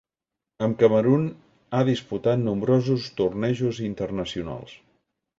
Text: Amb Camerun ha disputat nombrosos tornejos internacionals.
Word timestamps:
Amb 0.67 0.77
Camerun 0.83 1.25
ha 1.75 1.81
disputat 1.89 2.41
nombrosos 2.45 3.05
tornejos 3.19 3.83
internacionals. 3.89 4.73